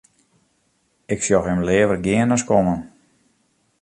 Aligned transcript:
Ik 1.13 1.19
sjoch 1.25 1.47
him 1.49 1.61
leaver 1.67 1.99
gean 2.05 2.33
as 2.35 2.47
kommen. 2.49 2.79